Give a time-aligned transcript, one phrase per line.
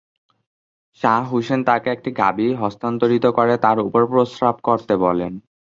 [1.01, 5.33] শাহ হুসেন তাকে একটি গাভী হস্তান্তরিত করে তার উপর প্রস্রাব করতে বলেন।